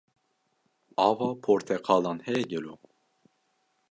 Ava 1.07 1.27
porteqalan 1.47 2.19
heye 2.27 2.43
gelo? 2.51 2.75